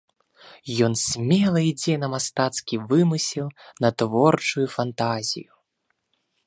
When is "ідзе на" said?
1.71-2.11